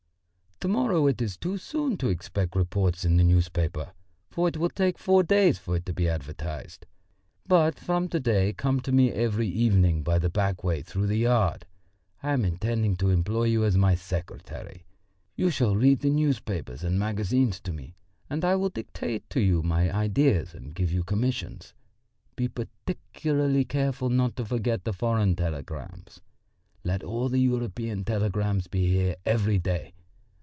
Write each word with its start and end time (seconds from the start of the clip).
"To 0.63 0.67
morrow 0.67 1.07
it 1.07 1.19
is 1.23 1.37
too 1.37 1.57
soon 1.57 1.97
to 1.97 2.09
expect 2.09 2.55
reports 2.55 3.03
in 3.03 3.17
the 3.17 3.23
newspapers, 3.23 3.87
for 4.29 4.47
it 4.47 4.57
will 4.57 4.69
take 4.69 4.99
four 4.99 5.23
days 5.23 5.57
for 5.57 5.75
it 5.77 5.87
to 5.87 5.91
be 5.93 6.07
advertised. 6.07 6.85
But 7.47 7.79
from 7.79 8.07
to 8.09 8.19
day 8.19 8.53
come 8.53 8.79
to 8.81 8.91
me 8.91 9.09
every 9.11 9.47
evening 9.47 10.03
by 10.03 10.19
the 10.19 10.29
back 10.29 10.63
way 10.63 10.83
through 10.83 11.07
the 11.07 11.17
yard. 11.17 11.65
I 12.21 12.33
am 12.33 12.45
intending 12.45 12.95
to 12.97 13.09
employ 13.09 13.45
you 13.45 13.63
as 13.65 13.75
my 13.75 13.95
secretary. 13.95 14.85
You 15.35 15.49
shall 15.49 15.75
read 15.75 16.01
the 16.01 16.11
newspapers 16.11 16.83
and 16.83 16.99
magazines 16.99 17.59
to 17.61 17.73
me, 17.73 17.95
and 18.29 18.45
I 18.45 18.53
will 18.55 18.69
dictate 18.69 19.27
to 19.31 19.39
you 19.41 19.63
my 19.63 19.89
ideas 19.91 20.53
and 20.53 20.75
give 20.75 20.91
you 20.91 21.03
commissions. 21.03 21.73
Be 22.35 22.47
particularly 22.47 23.65
careful 23.65 24.11
not 24.11 24.35
to 24.35 24.45
forget 24.45 24.83
the 24.83 24.93
foreign 24.93 25.35
telegrams. 25.35 26.21
Let 26.83 27.03
all 27.03 27.29
the 27.29 27.39
European 27.41 28.05
telegrams 28.05 28.67
be 28.67 28.85
here 28.93 29.15
every 29.25 29.57
day. 29.57 29.95